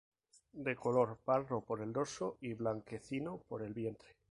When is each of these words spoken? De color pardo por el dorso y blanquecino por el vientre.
De 0.53 0.75
color 0.75 1.19
pardo 1.23 1.61
por 1.61 1.79
el 1.79 1.93
dorso 1.93 2.39
y 2.41 2.55
blanquecino 2.55 3.37
por 3.47 3.61
el 3.61 3.75
vientre. 3.75 4.15